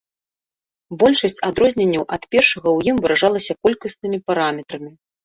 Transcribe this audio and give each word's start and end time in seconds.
Большасць 1.01 1.43
адрозненняў 1.49 2.05
ад 2.17 2.23
першага 2.37 2.63
ў 2.77 2.95
ім 2.95 3.03
выражалася 3.05 3.57
колькаснымі 3.67 4.19
параметрамі. 4.31 4.91